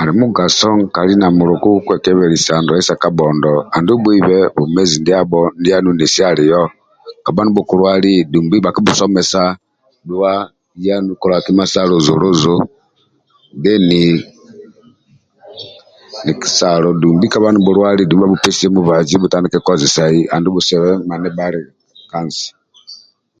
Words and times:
Ali 0.00 0.12
mugaso 0.20 0.68
nkali 0.82 1.14
na 1.18 1.28
muluka 1.36 1.68
kwekebelisa 1.86 2.54
ndwali 2.60 2.82
sa 2.88 3.00
kabhondo 3.02 3.54
andulu 3.76 4.00
bhuibe 4.02 4.38
bwomezi 4.54 4.94
ndiabho 4.98 5.40
ndianu 5.60 5.88
nesi 5.94 6.20
alio 6.30 6.62
kabha 7.24 7.42
ndio 7.44 7.54
bhukulwali 7.54 8.12
dumbi 8.32 8.56
bhakibhuomesa 8.64 9.40
dhua 10.08 10.32
kola 11.20 11.44
kima 11.44 11.64
sa 11.72 11.82
uzu 11.96 12.12
luzu 12.22 12.54
deni 13.62 14.02
ndia 16.22 16.34
kesalo 16.40 16.88
dumbi 17.00 17.26
kabha 17.32 17.48
ndia 17.50 17.52
ndio 17.54 17.62
bhukulwali 17.66 18.02
dumbi 18.04 18.24
bhabhupesie 18.24 18.68
mubazi 18.74 19.14
bhutandike 19.20 19.58
kozesai 19.66 20.18
andulu 20.34 20.54
bhusiebe 20.54 20.90
mani 21.08 21.28
bhali 21.36 21.60
ka 22.10 22.18
nsi 22.26 22.48